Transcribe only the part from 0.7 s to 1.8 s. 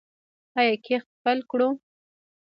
کښت پیل کړو؟